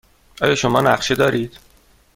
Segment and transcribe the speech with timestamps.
[0.41, 1.57] آیا شما نقشه دارید؟